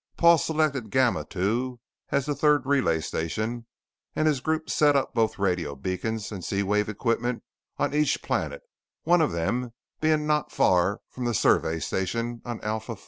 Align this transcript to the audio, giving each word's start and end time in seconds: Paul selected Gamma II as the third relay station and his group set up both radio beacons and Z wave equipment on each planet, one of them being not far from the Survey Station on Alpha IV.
Paul 0.17 0.39
selected 0.39 0.89
Gamma 0.89 1.27
II 1.35 1.75
as 2.09 2.25
the 2.25 2.33
third 2.33 2.65
relay 2.65 3.01
station 3.01 3.67
and 4.15 4.27
his 4.27 4.39
group 4.39 4.67
set 4.67 4.95
up 4.95 5.13
both 5.13 5.37
radio 5.37 5.75
beacons 5.75 6.31
and 6.31 6.43
Z 6.43 6.63
wave 6.63 6.89
equipment 6.89 7.43
on 7.77 7.93
each 7.93 8.23
planet, 8.23 8.63
one 9.03 9.21
of 9.21 9.31
them 9.31 9.73
being 9.99 10.25
not 10.25 10.51
far 10.51 11.01
from 11.07 11.25
the 11.25 11.35
Survey 11.35 11.77
Station 11.79 12.41
on 12.45 12.59
Alpha 12.61 12.93
IV. 12.93 12.99